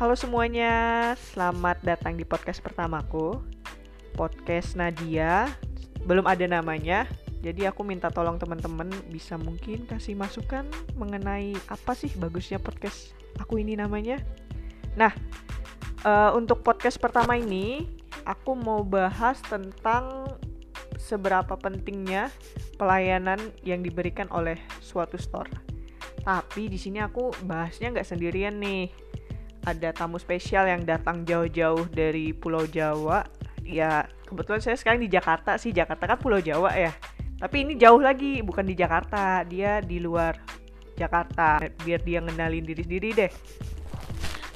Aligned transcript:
Halo 0.00 0.16
semuanya, 0.16 1.12
selamat 1.12 1.84
datang 1.84 2.16
di 2.16 2.24
podcast 2.24 2.64
pertamaku 2.64 3.36
Podcast 4.16 4.72
Nadia. 4.72 5.44
Belum 6.08 6.24
ada 6.24 6.40
namanya 6.48 7.04
Jadi 7.44 7.68
aku 7.68 7.84
minta 7.84 8.08
tolong 8.08 8.40
teman-teman 8.40 8.88
bisa 9.12 9.36
mungkin 9.36 9.84
kasih 9.84 10.16
masukan 10.16 10.64
mengenai 10.96 11.52
apa 11.68 11.92
sih 11.92 12.08
bagusnya 12.16 12.56
podcast 12.56 13.12
aku 13.36 13.60
ini 13.60 13.76
namanya. 13.76 14.24
Nah, 14.96 15.12
uh, 16.08 16.32
untuk 16.32 16.64
podcast 16.64 16.96
pertama 16.96 17.36
ini 17.36 17.84
Aku 18.24 18.56
mau 18.56 18.80
bahas 18.80 19.36
tentang 19.44 20.32
seberapa 20.96 21.60
pentingnya 21.60 22.32
pelayanan 22.80 23.52
yang 23.68 23.84
diberikan 23.84 24.32
oleh 24.32 24.56
suatu 24.80 25.20
store. 25.20 25.52
Tapi 26.24 26.72
di 26.72 26.80
sini 26.80 27.04
aku 27.04 27.36
bahasnya 27.44 27.92
nggak 27.92 28.08
sendirian 28.08 28.56
nih 28.56 29.09
ada 29.64 29.92
tamu 29.92 30.16
spesial 30.16 30.64
yang 30.64 30.82
datang 30.88 31.24
jauh-jauh 31.28 31.88
dari 31.92 32.32
Pulau 32.32 32.64
Jawa. 32.64 33.26
Ya, 33.60 34.08
kebetulan 34.24 34.64
saya 34.64 34.76
sekarang 34.80 35.04
di 35.04 35.10
Jakarta 35.12 35.60
sih. 35.60 35.70
Jakarta 35.70 36.08
kan 36.08 36.18
Pulau 36.18 36.40
Jawa 36.40 36.72
ya. 36.72 36.92
Tapi 37.40 37.64
ini 37.64 37.76
jauh 37.76 38.00
lagi, 38.00 38.40
bukan 38.40 38.64
di 38.64 38.76
Jakarta. 38.76 39.44
Dia 39.44 39.84
di 39.84 40.00
luar 40.00 40.36
Jakarta. 40.96 41.60
Biar 41.84 42.00
dia 42.00 42.20
ngenalin 42.24 42.64
diri 42.64 42.82
sendiri 42.84 43.08
deh. 43.16 43.30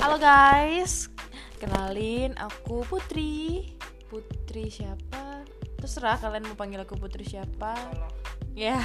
Halo 0.01 0.21
guys, 0.21 1.09
kenalin 1.57 2.37
aku 2.37 2.85
Putri. 2.85 3.73
Putri 4.09 4.69
siapa? 4.69 5.45
Terserah 5.81 6.21
kalian 6.21 6.49
mau 6.49 6.57
panggil 6.57 6.81
aku 6.81 6.97
Putri 6.97 7.25
siapa. 7.25 7.77
Ya, 8.55 8.79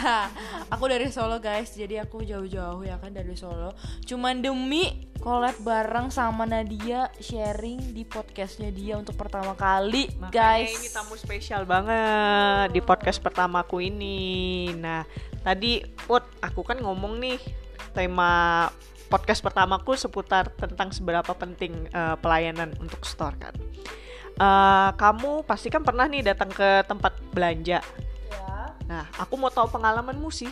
aku 0.73 0.89
dari 0.89 1.13
Solo 1.13 1.37
guys, 1.37 1.77
jadi 1.77 2.01
aku 2.01 2.25
jauh-jauh 2.25 2.81
ya 2.81 2.97
kan 2.97 3.13
dari 3.13 3.37
Solo. 3.37 3.77
Cuman 4.01 4.41
demi 4.41 5.05
collab 5.21 5.61
bareng 5.61 6.09
sama 6.09 6.49
Nadia 6.49 7.13
sharing 7.21 7.93
di 7.93 8.01
podcastnya 8.01 8.73
dia 8.73 8.97
untuk 8.97 9.13
pertama 9.13 9.53
kali 9.53 10.09
Makanya 10.17 10.33
guys. 10.33 10.73
ini 10.73 10.89
tamu 10.89 11.13
spesial 11.13 11.69
banget 11.69 12.73
di 12.73 12.81
podcast 12.81 13.21
pertamaku 13.21 13.93
ini. 13.93 14.73
Nah, 14.73 15.05
tadi 15.45 15.85
Put, 15.85 16.25
aku 16.41 16.65
kan 16.65 16.81
ngomong 16.81 17.21
nih 17.21 17.37
tema 17.93 18.65
podcast 19.13 19.45
pertamaku 19.45 19.93
seputar 19.93 20.49
tentang 20.57 20.89
seberapa 20.89 21.29
penting 21.37 21.85
uh, 21.93 22.17
pelayanan 22.17 22.73
untuk 22.81 23.05
store 23.05 23.37
kan. 23.37 23.53
Uh, 24.41 24.97
kamu 24.97 25.45
pasti 25.45 25.69
kan 25.69 25.85
pernah 25.85 26.09
nih 26.09 26.25
datang 26.25 26.49
ke 26.49 26.81
tempat 26.89 27.13
belanja 27.37 27.85
Nah, 28.89 29.05
aku 29.21 29.37
mau 29.37 29.53
tahu 29.53 29.69
pengalamanmu 29.69 30.33
sih. 30.33 30.49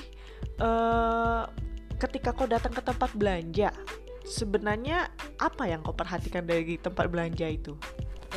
Uh, 0.61 1.43
ketika 1.97 2.29
kau 2.29 2.45
datang 2.45 2.69
ke 2.69 2.81
tempat 2.85 3.09
belanja, 3.17 3.73
sebenarnya 4.21 5.09
apa 5.41 5.65
yang 5.65 5.81
kau 5.81 5.97
perhatikan 5.97 6.45
dari 6.45 6.77
tempat 6.77 7.09
belanja 7.09 7.49
itu? 7.49 7.73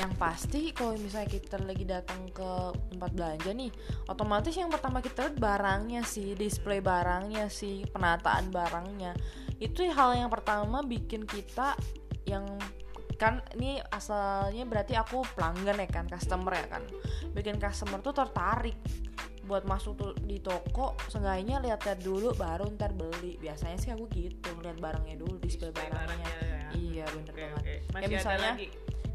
Yang 0.01 0.12
pasti 0.17 0.61
kalau 0.73 0.97
misalnya 0.97 1.29
kita 1.29 1.61
lagi 1.61 1.84
datang 1.84 2.25
ke 2.33 2.51
tempat 2.97 3.11
belanja 3.12 3.51
nih, 3.53 3.69
otomatis 4.09 4.57
yang 4.57 4.73
pertama 4.73 5.05
kita 5.05 5.29
lihat 5.29 5.37
barangnya 5.37 6.01
sih, 6.09 6.33
display 6.33 6.81
barangnya 6.81 7.53
sih, 7.53 7.85
penataan 7.92 8.48
barangnya. 8.48 9.12
Itu 9.61 9.85
hal 9.85 10.17
yang 10.17 10.33
pertama 10.33 10.81
bikin 10.81 11.29
kita 11.29 11.77
yang 12.25 12.48
kan 13.20 13.45
ini 13.53 13.77
asalnya 13.92 14.64
berarti 14.64 14.97
aku 14.97 15.20
pelanggan 15.37 15.77
ya 15.77 15.89
kan, 15.92 16.09
customer 16.09 16.57
ya 16.57 16.67
kan. 16.73 16.83
Bikin 17.37 17.61
customer 17.61 18.01
tuh 18.01 18.17
tertarik 18.17 18.81
buat 19.51 19.67
masuk 19.67 19.98
tuh 19.98 20.11
di 20.23 20.39
toko 20.39 20.95
seenggaknya 21.11 21.59
lihat-lihat 21.59 21.98
dulu 22.06 22.31
baru 22.39 22.70
ntar 22.79 22.95
beli 22.95 23.34
biasanya 23.43 23.75
sih 23.83 23.91
aku 23.91 24.07
gitu 24.15 24.55
lihat 24.62 24.79
barangnya 24.79 25.19
dulu 25.19 25.42
display, 25.42 25.75
display 25.75 25.91
barangnya, 25.91 26.07
barangnya 26.07 26.31
ya. 26.39 26.70
iya 26.79 27.05
bener 27.11 27.34
okay, 27.34 27.42
banget 27.42 27.62
okay. 27.67 27.79
kayak 27.91 28.11
misalnya 28.15 28.53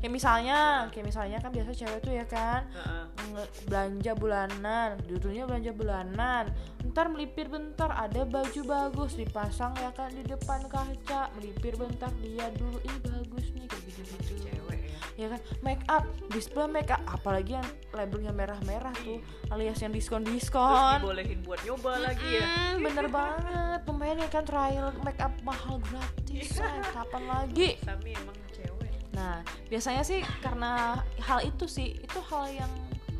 kayak 0.05 0.21
misalnya 0.21 0.85
kayak 0.93 1.05
misalnya 1.09 1.37
kan 1.41 1.49
biasa 1.49 1.71
cewek 1.73 1.99
tuh 2.05 2.13
ya 2.13 2.25
kan 2.29 2.61
uh 2.77 3.09
-uh. 3.09 3.45
belanja 3.65 4.13
bulanan. 4.13 5.01
Dulunya 5.09 5.49
belanja 5.49 5.73
bulanan. 5.73 6.53
Ntar 6.93 7.09
melipir 7.09 7.49
bentar 7.49 7.89
ada 7.89 8.21
baju 8.21 8.61
bagus 8.69 9.17
dipasang 9.17 9.73
ya 9.81 9.89
kan 9.97 10.13
di 10.13 10.21
depan 10.21 10.61
kaca. 10.69 11.33
Melipir 11.41 11.73
bentar 11.73 12.13
lihat 12.21 12.53
dulu 12.53 12.77
ini 12.85 12.97
bagus 13.01 13.49
nih 13.57 13.65
kayak 13.65 13.81
gitu 13.89 14.01
gitu. 14.05 14.33
cewek 14.45 14.79
ya. 15.17 15.25
Kan? 15.33 15.41
Make 15.65 15.81
up 15.89 16.05
display 16.29 16.69
make 16.69 16.93
up. 16.93 17.01
Apalagi 17.09 17.57
yang 17.57 17.65
labelnya 17.89 18.29
merah-merah 18.29 18.93
tuh 19.01 19.17
alias 19.49 19.81
yang 19.81 19.89
diskon 19.89 20.21
diskon 20.21 21.01
bolehin 21.01 21.41
buat 21.41 21.65
nyoba 21.65 21.97
hmm, 21.97 22.03
lagi 22.05 22.29
ya. 22.29 22.77
Bener 22.77 23.09
banget. 23.09 23.79
Pemain 23.89 24.21
ya 24.21 24.29
kan 24.29 24.45
trial 24.45 24.93
make 25.01 25.17
up 25.17 25.33
mahal 25.41 25.81
gratis 25.81 26.61
iya. 26.61 26.93
kapan 26.93 27.23
lagi? 27.25 27.81
Tapi 27.81 28.13
emang 28.13 28.37
cewek 28.53 28.74
nah 29.15 29.39
biasanya 29.71 30.03
sih 30.03 30.19
karena 30.43 30.99
hal 31.23 31.39
itu 31.47 31.65
sih 31.71 31.95
itu 31.95 32.19
hal 32.27 32.51
yang 32.51 32.71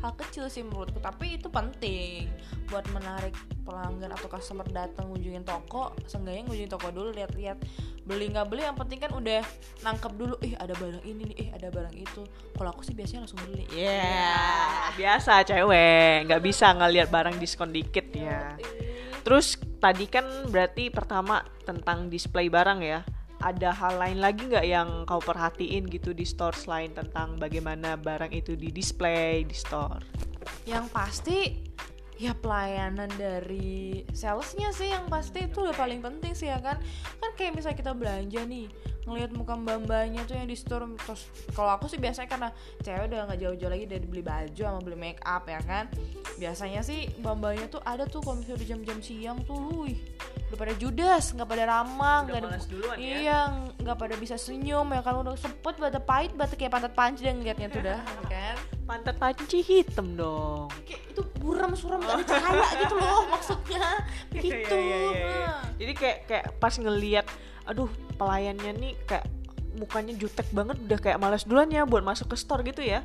hal 0.04 0.12
kecil 0.14 0.46
sih 0.46 0.62
menurutku. 0.62 1.00
Tapi 1.00 1.40
itu 1.40 1.48
penting 1.48 2.28
buat 2.68 2.84
menarik 2.92 3.32
pelanggan 3.64 4.12
atau 4.12 4.28
customer 4.28 4.66
datang 4.68 5.08
ngunjungin 5.10 5.42
toko. 5.42 5.96
Seenggaknya 6.04 6.46
ngunjungin 6.46 6.72
toko 6.72 6.88
dulu 6.92 7.10
lihat-lihat 7.16 7.58
beli 8.06 8.30
nggak 8.30 8.46
beli 8.46 8.62
yang 8.62 8.78
penting 8.78 9.02
kan 9.02 9.10
udah 9.10 9.42
nangkep 9.82 10.12
dulu 10.14 10.38
ih 10.46 10.54
ada 10.54 10.78
barang 10.78 11.02
ini 11.02 11.22
nih 11.32 11.36
ih 11.42 11.48
ada 11.56 11.68
barang 11.72 11.96
itu. 11.96 12.22
Kalau 12.54 12.70
aku 12.70 12.84
sih 12.84 12.94
biasanya 12.94 13.26
langsung 13.26 13.40
beli. 13.42 13.64
Ya 13.72 13.88
yeah. 13.88 14.76
biasa 14.94 15.42
cewek. 15.48 16.28
Nggak 16.28 16.42
bisa 16.44 16.66
ngelihat 16.76 17.08
barang 17.10 17.36
diskon 17.40 17.72
dikit. 17.72 18.06
Ya 18.12 18.54
terus 19.26 19.58
tadi 19.82 20.06
kan 20.06 20.22
berarti 20.54 20.86
pertama 20.86 21.42
tentang 21.66 22.06
display 22.06 22.46
barang 22.46 22.78
ya 22.78 23.02
ada 23.42 23.70
hal 23.72 24.00
lain 24.00 24.18
lagi 24.22 24.48
nggak 24.48 24.66
yang 24.66 24.88
kau 25.04 25.20
perhatiin 25.20 25.84
gitu 25.92 26.16
di 26.16 26.24
store 26.24 26.56
selain 26.56 26.92
tentang 26.96 27.36
bagaimana 27.36 27.98
barang 28.00 28.32
itu 28.32 28.56
di 28.56 28.72
display 28.72 29.44
di 29.44 29.56
store? 29.56 30.00
Yang 30.64 30.84
pasti 30.90 31.38
ya 32.16 32.32
pelayanan 32.32 33.12
dari 33.20 34.00
salesnya 34.16 34.72
sih 34.72 34.88
yang 34.88 35.04
pasti 35.12 35.44
itu 35.44 35.60
udah 35.60 35.76
paling 35.76 36.00
penting 36.00 36.32
sih 36.32 36.48
ya 36.48 36.56
kan 36.64 36.80
kan 37.20 37.30
kayak 37.36 37.60
misalnya 37.60 37.76
kita 37.76 37.92
belanja 37.92 38.40
nih 38.48 38.72
ngelihat 39.06 39.30
muka 39.32 39.54
mbak-mbaknya 39.54 40.26
tuh 40.26 40.34
yang 40.34 40.50
di 40.50 40.58
store. 40.58 40.84
Terus 40.98 41.22
kalau 41.54 41.70
aku 41.78 41.86
sih 41.86 41.96
biasanya 41.96 42.28
karena 42.28 42.48
cewek 42.82 43.06
udah 43.06 43.18
nggak 43.30 43.40
jauh-jauh 43.40 43.72
lagi 43.72 43.86
dari 43.86 44.06
beli 44.06 44.22
baju 44.26 44.62
sama 44.62 44.80
beli 44.82 44.98
make 44.98 45.22
up 45.22 45.46
ya 45.46 45.62
kan? 45.62 45.86
Biasanya 46.36 46.82
sih 46.82 47.06
mbak-mbaknya 47.22 47.66
tuh 47.70 47.80
ada 47.86 48.04
tuh 48.04 48.20
kalau 48.20 48.42
misalnya 48.42 48.60
di 48.60 48.68
jam-jam 48.68 48.98
siang 49.00 49.38
tuh 49.46 49.56
luih 49.56 49.98
udah 50.46 50.58
pada 50.62 50.74
judas 50.78 51.34
nggak 51.34 51.48
pada 51.50 51.64
ramah 51.66 52.22
nggak 52.22 52.38
ada 52.38 52.62
duluan, 52.70 52.94
ya? 53.02 53.18
iya 53.18 53.40
nggak 53.82 53.98
pada 53.98 54.14
bisa 54.14 54.38
senyum 54.38 54.86
ya 54.94 55.02
kan? 55.02 55.18
Udah 55.18 55.34
sempet 55.34 55.74
pada 55.74 55.98
pahit 55.98 56.34
bata 56.38 56.54
kayak 56.54 56.70
pantat 56.70 56.92
panci 56.94 57.26
dan 57.26 57.42
ngeliatnya 57.42 57.68
tuh 57.70 57.82
dah 57.82 57.98
ya 57.98 58.22
kan? 58.30 58.56
Pantat 58.86 59.18
panci 59.18 59.58
hitam 59.66 60.14
dong. 60.14 60.70
Kayak 60.86 61.02
itu 61.10 61.22
buram 61.42 61.74
suram 61.74 61.98
gak 61.98 62.22
ada 62.22 62.24
cahaya 62.30 62.68
gitu 62.78 62.94
loh 62.94 63.26
maksudnya. 63.26 63.84
Begitu 64.30 64.76
iya, 64.78 64.78
iya, 64.78 64.96
iya, 65.10 65.26
iya. 65.26 65.54
jadi 65.82 65.92
kayak 65.98 66.18
kayak 66.30 66.46
pas 66.62 66.74
ngeliat 66.78 67.26
aduh 67.66 67.90
pelayannya 68.16 68.72
nih 68.76 68.92
kayak 69.04 69.28
mukanya 69.76 70.16
jutek 70.16 70.48
banget 70.56 70.76
udah 70.88 70.98
kayak 70.98 71.18
malas 71.20 71.44
duluan 71.44 71.68
ya 71.68 71.84
buat 71.84 72.00
masuk 72.00 72.32
ke 72.32 72.36
store 72.40 72.64
gitu 72.64 72.80
ya 72.80 73.04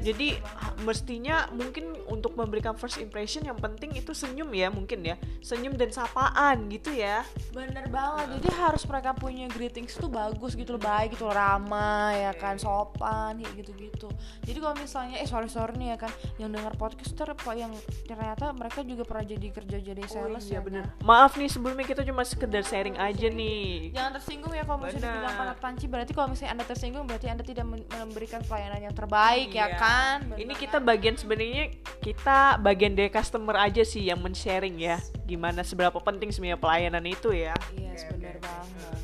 jadi 0.00 0.40
mestinya 0.84 1.48
mungkin 1.52 1.92
untuk 2.08 2.34
memberikan 2.36 2.76
first 2.76 2.98
impression 2.98 3.44
yang 3.44 3.56
penting 3.56 3.92
itu 3.96 4.16
senyum 4.16 4.48
ya 4.52 4.72
mungkin 4.72 5.04
ya. 5.04 5.16
Senyum 5.44 5.76
dan 5.76 5.92
sapaan 5.92 6.68
gitu 6.72 6.92
ya. 6.92 7.24
Bener 7.52 7.86
banget. 7.92 8.40
Jadi 8.40 8.48
harus 8.56 8.82
mereka 8.88 9.12
punya 9.12 9.46
greetings 9.52 9.96
tuh 9.96 10.08
bagus 10.08 10.56
gitu 10.56 10.76
loh. 10.76 10.82
Baik 10.82 11.14
gitu 11.14 11.28
loh 11.28 11.34
ramah 11.36 12.14
ya 12.14 12.32
kan 12.36 12.56
sopan 12.56 13.40
kayak 13.40 13.54
gitu 13.64 13.72
gitu 13.76 14.08
jadi 14.44 14.58
kalau 14.60 14.76
misalnya 14.78 15.16
eh 15.18 15.28
sorry 15.28 15.48
sorry 15.48 15.74
nih 15.76 15.94
ya 15.94 15.96
kan 16.06 16.12
yang 16.40 16.50
dengar 16.52 16.72
podcaster 16.78 17.28
apa 17.30 17.52
yang 17.54 17.72
ternyata 18.06 18.52
mereka 18.56 18.80
juga 18.86 19.02
pernah 19.06 19.24
jadi 19.26 19.46
kerja 19.52 19.76
jadi 19.80 20.02
oh 20.04 20.10
sales 20.10 20.44
oh, 20.44 20.48
iya, 20.48 20.58
ya 20.58 20.60
bener. 20.60 20.84
kan? 20.86 21.06
maaf 21.06 21.32
nih 21.36 21.48
sebelumnya 21.48 21.86
kita 21.86 22.02
cuma 22.06 22.22
sekedar 22.26 22.62
sharing 22.64 22.96
aja 22.96 23.26
nih. 23.30 23.94
Jangan 23.94 24.12
tersinggung 24.20 24.52
ya 24.54 24.64
kalau 24.66 24.78
misalnya 24.82 25.12
bilang 25.16 25.34
pantat 25.36 25.58
panci. 25.58 25.84
Berarti 25.90 26.12
kalau 26.12 26.28
misalnya 26.32 26.52
anda 26.58 26.64
tersinggung 26.66 27.04
berarti 27.06 27.26
anda 27.30 27.44
tidak 27.44 27.66
memberikan 27.68 28.40
pelayanan 28.46 28.80
yang 28.90 28.94
terbaik 28.94 29.48
ya 29.50 29.56
iya. 29.56 29.66
ya 29.74 29.78
kan 29.78 29.89
kan? 29.90 30.18
Ini 30.38 30.54
kita 30.54 30.78
bagian 30.78 31.18
sebenarnya 31.18 31.74
kita 31.98 32.62
bagian 32.62 32.94
dari 32.94 33.10
customer 33.10 33.58
aja 33.58 33.82
sih 33.82 34.06
yang 34.06 34.22
men-sharing 34.22 34.78
ya. 34.78 35.02
Gimana 35.26 35.66
seberapa 35.66 35.98
penting 35.98 36.30
sebenarnya 36.30 36.60
pelayanan 36.62 37.04
itu 37.06 37.34
ya. 37.34 37.54
Iya 37.74 37.90
yes, 37.90 38.06
benar 38.14 38.36
banget. 38.38 38.98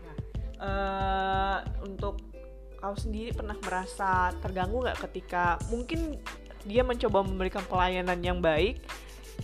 Nah, 0.00 0.16
uh, 0.64 1.58
untuk 1.84 2.20
kau 2.80 2.96
sendiri 2.96 3.32
pernah 3.32 3.56
merasa 3.64 4.32
terganggu 4.44 4.84
nggak 4.84 5.00
ketika 5.08 5.56
mungkin 5.72 6.20
dia 6.68 6.84
mencoba 6.84 7.24
memberikan 7.24 7.64
pelayanan 7.64 8.20
yang 8.20 8.44
baik 8.44 8.80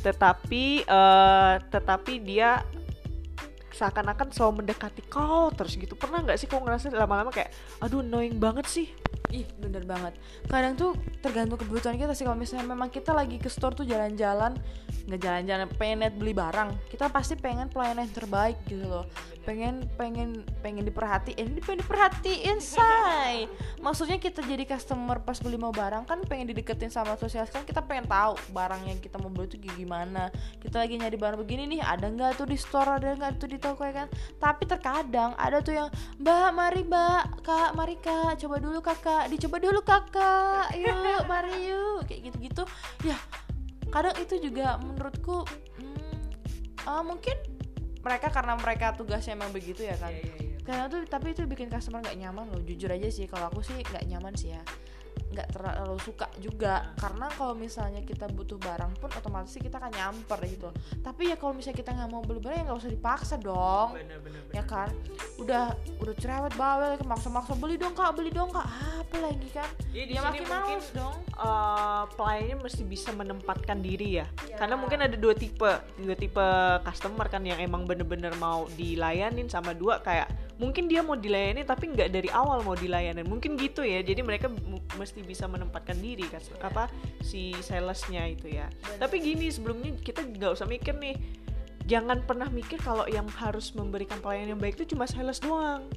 tetapi 0.05 0.85
uh, 0.85 1.57
tetapi 1.73 2.21
dia 2.21 2.65
seakan-akan 3.73 4.29
selalu 4.29 4.65
mendekati 4.65 5.01
kau 5.09 5.49
terus 5.57 5.73
gitu? 5.81 5.97
Pernah 5.97 6.21
nggak 6.21 6.37
sih 6.37 6.49
kau 6.49 6.61
ngerasa 6.61 6.93
lama-lama 6.93 7.33
kayak 7.33 7.49
aduh 7.81 8.05
annoying 8.05 8.37
banget 8.37 8.69
sih 8.69 8.89
ih 9.31 9.47
bener 9.59 9.87
banget. 9.87 10.15
Kadang 10.47 10.75
tuh 10.75 10.91
tergantung 11.23 11.59
kebutuhan 11.59 11.97
kita 11.97 12.13
sih. 12.15 12.27
Kalau 12.27 12.39
misalnya 12.39 12.67
memang 12.67 12.91
kita 12.91 13.15
lagi 13.15 13.39
ke 13.39 13.49
store 13.51 13.75
tuh 13.75 13.87
jalan-jalan 13.87 14.59
nggak 15.11 15.21
jalan-jalan 15.27 15.67
pengen 15.75 16.07
beli 16.15 16.31
barang 16.31 16.71
kita 16.87 17.11
pasti 17.11 17.35
pengen 17.35 17.67
pelayanan 17.67 18.07
yang 18.07 18.15
terbaik 18.15 18.59
gitu 18.71 18.87
loh 18.87 19.05
pengen 19.51 19.83
pengen 19.99 20.31
pengen 20.63 20.87
diperhatiin. 20.87 21.59
Pengen 21.59 21.83
diperhatiin 21.83 22.63
say. 22.63 23.51
Maksudnya 23.83 24.23
kita 24.23 24.47
jadi 24.47 24.63
customer 24.63 25.19
pas 25.19 25.43
beli 25.43 25.59
mau 25.59 25.75
barang 25.75 26.07
kan 26.07 26.23
pengen 26.31 26.55
dideketin 26.55 26.87
sama 26.87 27.19
sosial 27.19 27.51
kan 27.51 27.67
kita 27.67 27.83
pengen 27.83 28.07
tahu 28.07 28.39
barang 28.55 28.87
yang 28.87 29.03
kita 29.03 29.19
mau 29.19 29.27
beli 29.27 29.51
itu 29.51 29.59
gimana. 29.75 30.31
Kita 30.63 30.87
lagi 30.87 31.03
nyari 31.03 31.19
barang 31.19 31.39
begini 31.43 31.67
nih 31.67 31.83
ada 31.83 32.07
nggak 32.07 32.39
tuh 32.39 32.47
di 32.47 32.55
store 32.55 33.03
ada 33.03 33.19
nggak 33.19 33.43
tuh 33.43 33.51
di 33.51 33.59
toko 33.59 33.83
ya 33.83 34.07
kan? 34.07 34.09
Tapi 34.39 34.63
terkadang 34.71 35.35
ada 35.35 35.59
tuh 35.59 35.75
yang 35.75 35.91
mbak 36.23 36.55
mari 36.55 36.87
mbak 36.87 37.43
kak 37.43 37.75
mari 37.75 37.99
kak 37.99 38.39
coba 38.39 38.63
dulu 38.63 38.79
kakak 38.79 39.27
dicoba 39.35 39.59
dulu 39.59 39.83
kakak. 39.83 40.79
Yuk 40.79 41.27
mari 41.27 41.75
yuk. 41.75 42.07
Kayak 42.07 42.31
gitu-gitu. 42.31 42.63
Ya 43.03 43.19
kadang 43.91 44.15
itu 44.23 44.39
juga 44.39 44.79
menurutku 44.79 45.43
hmm, 45.83 46.23
uh, 46.87 47.03
mungkin 47.03 47.35
mereka 48.01 48.33
karena 48.33 48.57
mereka 48.57 48.97
tugasnya 48.97 49.37
emang 49.37 49.53
begitu 49.53 49.85
ya 49.85 49.97
kan? 50.01 50.13
Iya, 50.13 50.25
iya, 50.25 50.35
iya. 50.41 50.59
karena 50.65 50.85
tuh 50.89 51.05
tapi 51.09 51.33
itu 51.37 51.45
bikin 51.45 51.69
customer 51.69 52.01
nggak 52.01 52.17
nyaman 52.17 52.45
loh 52.49 52.61
jujur 52.65 52.89
aja 52.89 53.09
sih. 53.13 53.29
Kalau 53.29 53.53
aku 53.53 53.61
sih 53.61 53.77
nggak 53.81 54.05
nyaman 54.09 54.33
sih 54.37 54.57
ya 54.57 54.63
nggak 55.31 55.49
terlalu 55.55 55.97
suka 56.03 56.27
juga. 56.43 56.91
Karena 56.99 57.31
kalau 57.33 57.55
misalnya 57.55 58.03
kita 58.03 58.27
butuh 58.31 58.59
barang 58.59 58.99
pun 58.99 59.11
otomatis 59.15 59.55
kita 59.55 59.79
akan 59.79 59.93
nyamper 59.95 60.41
gitu. 60.47 60.71
Tapi 61.01 61.31
ya 61.31 61.37
kalau 61.39 61.55
misalnya 61.55 61.79
kita 61.79 61.91
nggak 61.95 62.11
mau 62.11 62.23
beli 62.23 62.41
barang 62.43 62.57
ya 62.59 62.65
nggak 62.67 62.81
usah 62.83 62.93
dipaksa 62.93 63.35
dong. 63.39 63.95
Bener, 63.95 64.19
bener, 64.21 64.41
bener. 64.43 64.55
ya 64.55 64.65
kan? 64.67 64.91
Udah 65.39 65.75
udah 66.03 66.15
cerewet 66.19 66.55
bawel 66.59 66.99
maksa-maksa 67.07 67.55
beli 67.57 67.79
dong 67.79 67.95
kak 67.95 68.11
beli 68.15 68.31
dong 68.35 68.51
kak. 68.51 68.67
Apa 68.67 69.17
lagi 69.23 69.49
kan? 69.55 69.69
Iya, 69.91 70.05
di 70.07 70.15
ya 70.19 70.23
makin 70.23 70.43
mungkin 70.47 70.79
males 70.79 70.89
dong. 70.95 71.17
eh, 71.41 72.03
pelayannya 72.15 72.57
mesti 72.63 72.83
bisa 72.87 73.11
menempatkan 73.15 73.79
diri 73.83 74.23
ya. 74.23 74.27
Ya. 74.47 74.57
Karena 74.59 74.75
mungkin 74.79 75.03
ada 75.03 75.15
dua 75.15 75.35
tipe, 75.35 75.71
dua 75.99 76.17
tipe 76.19 76.47
customer 76.83 77.27
kan 77.31 77.43
yang 77.47 77.59
emang 77.59 77.87
bener-bener 77.87 78.35
mau 78.39 78.67
dilayanin 78.75 79.47
sama 79.47 79.75
dua 79.75 80.03
kayak 80.03 80.27
mungkin 80.61 80.87
dia 80.87 81.01
mau 81.01 81.17
dilayani 81.17 81.65
tapi 81.65 81.89
nggak 81.97 82.13
dari 82.13 82.29
awal 82.29 82.61
mau 82.61 82.77
dilayanin. 82.77 83.25
Mungkin 83.25 83.57
gitu 83.57 83.81
ya. 83.81 84.05
Jadi 84.05 84.21
mereka 84.21 84.53
mesti 85.01 85.25
bisa 85.25 85.49
menempatkan 85.49 85.97
diri 85.97 86.29
kan 86.29 86.45
apa 86.61 86.93
si 87.25 87.57
salesnya 87.65 88.29
itu 88.29 88.53
ya. 88.53 88.69
Bener. 88.69 89.01
Tapi 89.01 89.17
gini 89.25 89.49
sebelumnya 89.49 89.97
kita 89.97 90.21
nggak 90.23 90.53
usah 90.61 90.69
mikir 90.69 90.95
nih. 91.01 91.17
Jangan 91.89 92.23
pernah 92.23 92.47
mikir 92.53 92.79
kalau 92.79 93.09
yang 93.09 93.27
harus 93.41 93.73
memberikan 93.75 94.21
pelayanan 94.21 94.55
yang 94.55 94.61
baik 94.61 94.79
itu 94.79 94.95
cuma 94.95 95.09
sales 95.09 95.43
doang. 95.43 95.89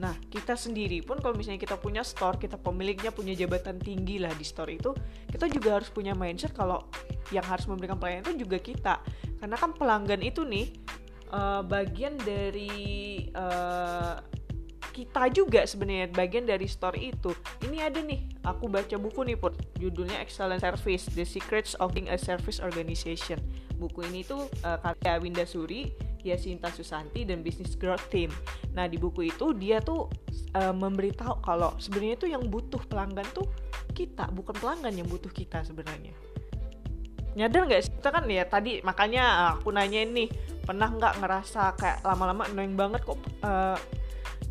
Nah, 0.00 0.16
kita 0.32 0.56
sendiri 0.56 1.04
pun 1.04 1.20
kalau 1.20 1.36
misalnya 1.36 1.60
kita 1.60 1.76
punya 1.76 2.00
store, 2.02 2.40
kita 2.40 2.56
pemiliknya 2.56 3.12
punya 3.12 3.36
jabatan 3.36 3.76
tinggi 3.76 4.18
lah 4.18 4.32
di 4.34 4.42
store 4.42 4.74
itu, 4.74 4.90
kita 5.28 5.46
juga 5.46 5.78
harus 5.78 5.92
punya 5.92 6.16
mindset 6.16 6.56
kalau 6.56 6.88
yang 7.30 7.44
harus 7.44 7.68
memberikan 7.68 8.00
pelayanan 8.00 8.32
itu 8.32 8.48
juga 8.48 8.58
kita. 8.58 8.94
Karena 9.38 9.54
kan 9.54 9.70
pelanggan 9.76 10.24
itu 10.24 10.42
nih 10.42 10.81
eh, 11.32 11.62
bagian 11.64 12.14
dari 12.20 13.26
eh, 13.32 14.16
kita 14.92 15.32
juga 15.32 15.64
sebenarnya 15.64 16.12
bagian 16.12 16.44
dari 16.44 16.68
store 16.68 17.00
itu. 17.00 17.32
Ini 17.64 17.88
ada 17.88 18.04
nih, 18.04 18.44
aku 18.44 18.68
baca 18.68 18.96
buku 19.00 19.24
nih 19.24 19.40
Put, 19.40 19.56
judulnya 19.80 20.20
Excellent 20.20 20.60
Service: 20.60 21.08
The 21.16 21.24
Secrets 21.24 21.72
of 21.80 21.96
Being 21.96 22.12
a 22.12 22.20
Service 22.20 22.60
Organization. 22.60 23.40
Buku 23.80 24.04
ini 24.12 24.22
tuh 24.22 24.46
eh, 24.62 24.78
karya 24.78 25.18
Winda 25.18 25.48
Suri, 25.48 25.90
Yasinta 26.22 26.70
Susanti 26.70 27.24
dan 27.26 27.40
Business 27.40 27.74
Growth 27.74 28.06
Team. 28.12 28.30
Nah 28.76 28.86
di 28.86 29.00
buku 29.00 29.32
itu 29.32 29.56
dia 29.56 29.80
tuh 29.80 30.12
eh, 30.54 30.74
memberitahu 30.76 31.40
kalau 31.42 31.74
sebenarnya 31.80 32.16
tuh 32.20 32.28
yang 32.30 32.44
butuh 32.46 32.84
pelanggan 32.86 33.26
tuh 33.32 33.48
kita, 33.96 34.28
bukan 34.30 34.54
pelanggan 34.60 34.92
yang 34.92 35.08
butuh 35.08 35.32
kita 35.32 35.64
sebenarnya. 35.64 36.14
Nyadar 37.32 37.64
nggak 37.64 37.80
sih? 37.80 37.92
Kita 37.96 38.12
kan 38.12 38.24
ya 38.28 38.44
tadi 38.44 38.84
makanya 38.84 39.56
aku 39.56 39.72
nanya 39.72 40.04
nih 40.04 40.28
pernah 40.62 40.88
nggak 40.88 41.18
ngerasa 41.18 41.74
kayak 41.74 41.98
lama-lama 42.06 42.46
annoying 42.46 42.78
banget 42.78 43.02
kok 43.02 43.18
eh, 43.42 43.78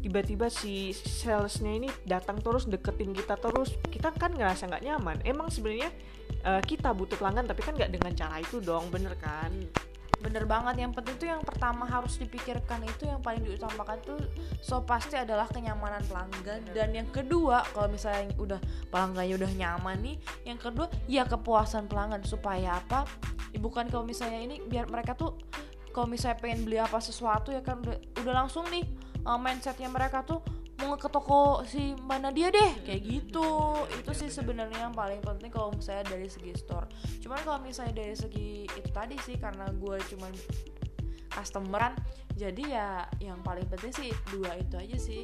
tiba-tiba 0.01 0.49
si 0.49 0.91
salesnya 0.97 1.77
ini 1.77 1.89
datang 2.03 2.41
terus 2.41 2.65
deketin 2.65 3.13
kita 3.13 3.37
terus. 3.37 3.77
Kita 3.85 4.09
kan 4.11 4.33
ngerasa 4.33 4.67
nggak 4.67 4.83
nyaman. 4.83 5.17
Emang 5.23 5.53
sebenarnya 5.53 5.93
eh, 6.41 6.61
kita 6.65 6.91
butuh 6.91 7.15
pelanggan 7.15 7.45
tapi 7.45 7.61
kan 7.61 7.77
nggak 7.77 7.93
dengan 7.93 8.11
cara 8.17 8.41
itu 8.41 8.57
dong 8.59 8.89
bener 8.89 9.13
kan? 9.21 9.53
Bener 10.21 10.45
banget. 10.49 10.81
Yang 10.81 10.93
penting 11.01 11.15
tuh 11.21 11.29
yang 11.29 11.43
pertama 11.45 11.85
harus 11.85 12.17
dipikirkan 12.17 12.81
itu 12.85 13.09
yang 13.09 13.21
paling 13.21 13.45
diutamakan 13.45 13.97
tuh 14.01 14.21
so 14.61 14.81
pasti 14.81 15.17
adalah 15.17 15.45
kenyamanan 15.49 16.01
pelanggan. 16.09 16.65
Dan 16.73 16.97
yang 16.97 17.09
kedua 17.13 17.61
kalau 17.69 17.93
misalnya 17.93 18.33
udah 18.41 18.59
pelanggannya 18.89 19.37
udah 19.37 19.51
nyaman 19.53 19.97
nih 20.01 20.17
yang 20.49 20.57
kedua 20.57 20.89
ya 21.05 21.29
kepuasan 21.29 21.85
pelanggan. 21.85 22.25
Supaya 22.25 22.81
apa? 22.81 23.05
Bukan 23.51 23.91
kalau 23.93 24.07
misalnya 24.07 24.41
ini 24.41 24.63
biar 24.65 24.89
mereka 24.89 25.13
tuh 25.13 25.37
kalau 25.91 26.07
misalnya 26.07 26.39
pengen 26.39 26.63
beli 26.65 26.79
apa 26.79 26.97
sesuatu 26.99 27.51
ya 27.51 27.61
kan 27.61 27.83
udah, 27.83 27.97
udah 28.23 28.33
langsung 28.33 28.65
nih 28.71 28.87
uh, 29.27 29.37
mindsetnya 29.37 29.91
mereka 29.91 30.23
tuh 30.25 30.41
mau 30.81 30.97
ke 30.97 31.13
toko 31.13 31.61
si 31.69 31.93
mana 32.09 32.33
dia 32.33 32.49
deh 32.49 32.81
kayak 32.81 33.01
gitu. 33.05 33.77
Itu 34.01 34.11
sih 34.17 34.33
sebenarnya 34.33 34.89
yang 34.89 34.95
paling 34.97 35.21
penting 35.21 35.53
kalau 35.53 35.69
misalnya 35.69 36.09
dari 36.09 36.25
segi 36.25 36.57
store. 36.57 36.89
Cuman 37.21 37.37
kalau 37.45 37.61
misalnya 37.61 38.01
dari 38.01 38.17
segi 38.17 38.65
itu 38.65 38.89
tadi 38.89 39.13
sih 39.21 39.37
karena 39.37 39.69
gue 39.69 39.97
cuman 40.15 40.33
customeran 41.31 41.95
jadi 42.35 42.63
ya 42.67 42.87
yang 43.23 43.39
paling 43.39 43.63
penting 43.71 43.91
sih 43.95 44.09
dua 44.33 44.59
itu 44.59 44.75
aja 44.75 44.97
sih 44.99 45.21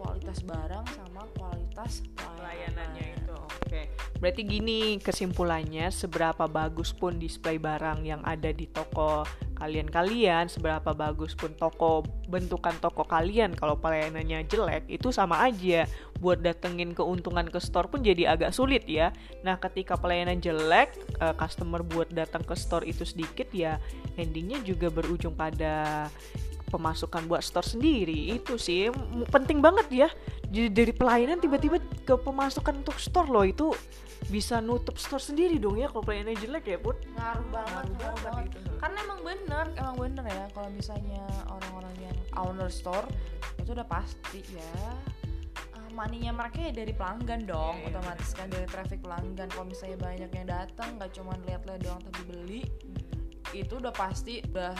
kualitas 0.00 0.40
barang 0.40 0.86
sama 0.96 1.28
kualitas 1.36 2.00
pelayanannya 2.16 3.20
itu 3.20 3.36
oke 3.36 3.82
berarti 4.20 4.44
gini 4.44 5.00
kesimpulannya 5.00 5.88
seberapa 5.88 6.44
bagus 6.44 6.92
pun 6.92 7.16
display 7.16 7.56
barang 7.56 8.04
yang 8.04 8.20
ada 8.22 8.52
di 8.52 8.68
toko 8.68 9.24
kalian-kalian 9.60 10.48
seberapa 10.48 10.96
bagus 10.96 11.36
pun 11.36 11.52
toko 11.52 12.00
bentukan 12.32 12.72
toko 12.80 13.04
kalian 13.04 13.52
kalau 13.52 13.76
pelayanannya 13.76 14.48
jelek 14.48 14.88
itu 14.88 15.12
sama 15.12 15.44
aja. 15.44 15.84
Buat 16.16 16.40
datengin 16.40 16.96
keuntungan 16.96 17.44
ke 17.48 17.60
store 17.60 17.92
pun 17.92 18.00
jadi 18.00 18.32
agak 18.32 18.56
sulit 18.56 18.88
ya. 18.88 19.12
Nah 19.44 19.60
ketika 19.60 20.00
pelayanan 20.00 20.40
jelek 20.40 20.96
eh, 21.20 21.34
customer 21.36 21.84
buat 21.84 22.08
datang 22.08 22.40
ke 22.40 22.56
store 22.56 22.88
itu 22.88 23.04
sedikit 23.04 23.52
ya 23.52 23.76
endingnya 24.16 24.64
juga 24.64 24.88
berujung 24.88 25.36
pada 25.36 26.08
pemasukan 26.72 27.28
buat 27.28 27.44
store 27.44 27.68
sendiri. 27.68 28.32
Itu 28.32 28.56
sih 28.56 28.88
penting 29.28 29.60
banget 29.60 29.86
ya. 29.92 30.08
Jadi 30.48 30.68
dari 30.72 30.92
pelayanan 30.96 31.36
tiba-tiba 31.36 31.76
ke 32.08 32.16
pemasukan 32.16 32.80
untuk 32.80 32.96
store 32.96 33.28
loh 33.28 33.44
itu 33.44 33.76
bisa 34.30 34.62
nutup 34.62 34.94
store 34.94 35.20
sendiri 35.20 35.58
dong 35.58 35.74
ya 35.76 35.90
kalau 35.90 36.06
pelayanannya 36.06 36.38
jelek 36.38 36.64
ya 36.70 36.78
put. 36.78 36.96
Ngaruh 37.18 37.46
banget 37.50 37.86
ngaruh 37.98 38.20
banget. 38.22 38.44
itu. 38.54 38.58
karena 38.80 38.98
emang 39.04 39.20
bener 39.20 39.66
emang 39.76 39.96
bener 39.98 40.24
ya 40.24 40.44
kalau 40.56 40.70
misalnya 40.72 41.24
orang-orang 41.50 41.94
yang 42.00 42.16
owner 42.38 42.70
store 42.72 43.04
itu 43.60 43.76
udah 43.76 43.84
pasti 43.84 44.40
ya 44.54 44.74
uh, 45.76 45.90
money-nya 45.92 46.32
mereka 46.32 46.62
ya 46.64 46.72
dari 46.72 46.94
pelanggan 46.94 47.44
dong 47.44 47.76
Iya, 47.82 47.90
iya, 47.90 47.90
otomatis 47.92 48.30
kan 48.32 48.46
dari 48.48 48.66
traffic 48.70 49.02
pelanggan. 49.04 49.50
Kalau 49.50 49.66
misalnya 49.66 49.98
banyak 50.00 50.30
yang 50.30 50.46
datang 50.48 50.88
nggak 50.96 51.10
cuma 51.12 51.34
lihat-lihat 51.44 51.80
doang 51.82 52.00
tapi 52.00 52.22
beli 52.24 52.62
itu 53.50 53.82
udah 53.82 53.90
pasti 53.90 54.40
udah 54.46 54.72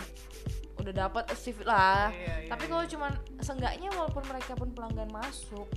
udah 0.81 0.93
dapat 0.97 1.29
achieve 1.29 1.61
lah. 1.69 2.09
Iya, 2.15 2.47
iya, 2.47 2.49
tapi 2.49 2.65
iya. 2.65 2.71
kalau 2.73 2.85
cuman 2.89 3.13
seenggaknya 3.43 3.89
walaupun 3.93 4.25
mereka 4.31 4.53
pun 4.57 4.73
pelanggan 4.73 5.11
masuk 5.13 5.69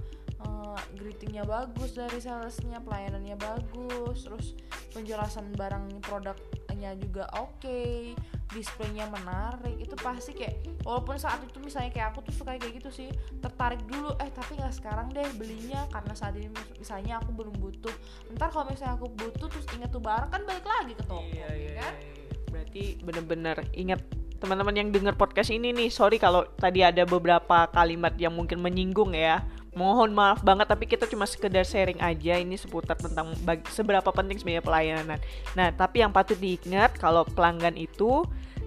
greetingnya 0.93 1.43
bagus 1.43 1.93
dari 1.93 2.17
salesnya 2.17 2.81
pelayanannya 2.81 3.37
bagus 3.37 4.25
terus 4.25 4.57
penjelasan 4.91 5.53
barang 5.53 6.01
produknya 6.01 6.93
juga 6.97 7.25
oke 7.37 8.13
displaynya 8.53 9.09
menarik 9.09 9.81
itu 9.81 9.97
pasti 9.97 10.37
kayak 10.37 10.85
walaupun 10.85 11.17
saat 11.17 11.41
itu 11.41 11.57
misalnya 11.57 11.89
kayak 11.89 12.13
aku 12.13 12.21
tuh 12.29 12.33
suka 12.37 12.53
kayak 12.61 12.77
gitu 12.77 12.89
sih 12.93 13.09
tertarik 13.41 13.81
dulu 13.89 14.13
eh 14.21 14.29
tapi 14.29 14.61
nggak 14.61 14.73
sekarang 14.77 15.09
deh 15.09 15.25
belinya 15.33 15.89
karena 15.89 16.13
saat 16.13 16.37
ini 16.37 16.53
mis- 16.53 16.77
misalnya 16.77 17.17
aku 17.17 17.33
belum 17.33 17.55
butuh 17.57 17.93
ntar 18.37 18.53
kalau 18.53 18.69
misalnya 18.69 18.93
aku 18.93 19.09
butuh 19.09 19.49
terus 19.49 19.65
inget 19.73 19.89
tuh 19.89 20.03
barang 20.03 20.29
kan 20.29 20.41
balik 20.45 20.65
lagi 20.65 20.93
ke 20.93 21.03
toko 21.09 21.25
Iya, 21.25 21.49
iya, 21.57 21.71
ya 21.73 21.81
kan 21.81 21.93
iya. 21.97 22.13
Berarti 22.53 22.83
bener-bener 23.01 23.57
ingat 23.73 23.99
teman-teman 24.37 24.75
yang 24.77 24.89
dengar 24.93 25.15
podcast 25.15 25.49
ini 25.49 25.71
nih, 25.73 25.89
sorry 25.89 26.19
kalau 26.19 26.43
tadi 26.59 26.83
ada 26.83 27.01
beberapa 27.01 27.65
kalimat 27.71 28.13
yang 28.19 28.35
mungkin 28.35 28.59
menyinggung 28.61 29.15
ya. 29.15 29.41
Mohon 29.73 30.13
maaf 30.13 30.45
banget 30.45 30.69
tapi 30.69 30.85
kita 30.85 31.09
cuma 31.09 31.25
sekedar 31.25 31.65
sharing 31.65 31.97
aja 31.97 32.37
ini 32.37 32.53
seputar 32.57 32.93
tentang 32.93 33.33
seberapa 33.73 34.09
penting 34.13 34.37
sebenarnya 34.37 34.65
pelayanan. 34.65 35.19
Nah, 35.57 35.73
tapi 35.73 36.05
yang 36.05 36.13
patut 36.13 36.37
diingat 36.37 36.97
kalau 37.01 37.25
pelanggan 37.25 37.73
itu 37.73 38.21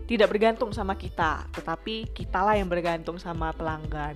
tidak 0.07 0.31
bergantung 0.31 0.71
sama 0.71 0.95
kita, 0.95 1.47
tetapi 1.55 2.11
kitalah 2.15 2.55
yang 2.55 2.71
bergantung 2.71 3.19
sama 3.19 3.51
pelanggan. 3.55 4.15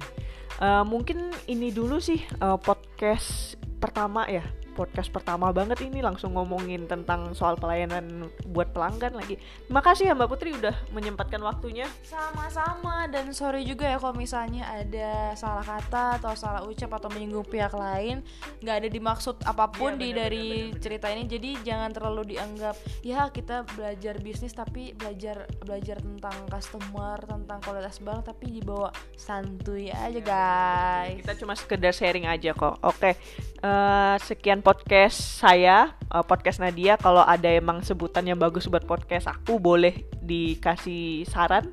Eh, 0.61 0.85
mungkin 0.85 1.33
ini 1.49 1.73
dulu 1.73 2.03
sih 2.03 2.21
eh, 2.21 2.59
podcast 2.61 3.57
pertama 3.81 4.29
ya 4.29 4.45
podcast 4.73 5.11
pertama 5.11 5.51
banget 5.51 5.83
ini 5.83 6.01
langsung 6.01 6.35
ngomongin 6.35 6.87
tentang 6.87 7.35
soal 7.35 7.59
pelayanan 7.59 8.31
buat 8.49 8.71
pelanggan 8.71 9.19
lagi. 9.19 9.37
Terima 9.67 9.83
kasih 9.83 10.11
ya 10.11 10.15
Mbak 10.15 10.29
Putri 10.31 10.51
udah 10.55 10.75
menyempatkan 10.91 11.43
waktunya. 11.43 11.87
Sama-sama 12.07 13.11
dan 13.11 13.31
sorry 13.35 13.67
juga 13.67 13.91
ya 13.91 13.99
kalau 13.99 14.15
misalnya 14.15 14.65
ada 14.71 15.35
salah 15.35 15.67
kata 15.67 16.23
atau 16.23 16.33
salah 16.39 16.63
ucap 16.65 16.91
atau 16.95 17.11
menyinggung 17.11 17.47
pihak 17.47 17.75
lain, 17.75 18.23
nggak 18.63 18.77
ada 18.85 18.89
dimaksud 18.89 19.37
apa 19.43 19.67
pun 19.69 19.97
Iya, 19.97 20.01
di 20.01 20.09
dari 20.15 20.45
bener, 20.47 20.55
bener, 20.55 20.69
bener. 20.71 20.83
cerita 20.83 21.07
ini. 21.11 21.23
Jadi 21.27 21.51
jangan 21.67 21.91
terlalu 21.91 22.23
dianggap 22.37 22.77
ya 23.03 23.29
kita 23.29 23.67
belajar 23.75 24.15
bisnis 24.23 24.55
tapi 24.55 24.95
belajar 24.95 25.51
belajar 25.65 25.99
tentang 25.99 26.37
customer, 26.47 27.19
tentang 27.25 27.59
kualitas 27.61 27.99
barang 27.99 28.23
tapi 28.23 28.45
dibawa 28.53 28.89
santuy 29.15 29.91
aja 29.91 30.09
Iya, 30.11 30.21
guys. 30.23 31.19
Kita 31.25 31.33
cuma 31.39 31.55
sekedar 31.57 31.93
sharing 31.93 32.27
aja 32.27 32.53
kok. 32.53 32.77
Oke, 32.83 33.17
eh, 33.61 34.17
sekian 34.21 34.60
podcast 34.63 35.43
saya, 35.43 35.93
eh, 35.97 36.25
podcast 36.25 36.63
Nadia. 36.63 36.95
Kalau 36.97 37.25
ada 37.27 37.49
emang 37.51 37.83
sebutan 37.83 38.25
yang 38.25 38.39
bagus 38.39 38.71
buat 38.71 38.87
podcast 38.87 39.29
aku, 39.29 39.59
boleh 39.59 40.07
dikasih 40.23 41.27
saran 41.27 41.73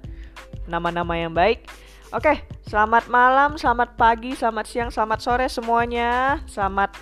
nama-nama 0.66 1.16
yang 1.16 1.32
baik. 1.32 1.68
Oke, 2.16 2.48
selamat 2.64 3.12
malam, 3.12 3.60
selamat 3.60 4.00
pagi, 4.00 4.32
selamat 4.32 4.66
siang, 4.66 4.90
selamat 4.90 5.20
sore 5.20 5.48
semuanya. 5.52 6.40
Selamat 6.48 6.96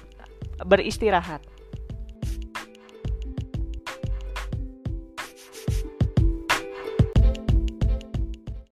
beristirahat. 0.66 1.55